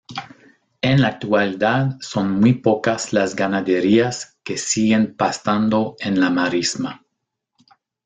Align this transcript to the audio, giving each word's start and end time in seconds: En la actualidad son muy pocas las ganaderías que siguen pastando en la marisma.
En 0.81 0.99
la 0.99 1.09
actualidad 1.09 1.97
son 1.99 2.39
muy 2.39 2.53
pocas 2.53 3.13
las 3.13 3.35
ganaderías 3.35 4.35
que 4.43 4.57
siguen 4.57 5.15
pastando 5.15 5.95
en 5.99 6.19
la 6.19 6.31
marisma. 6.31 7.05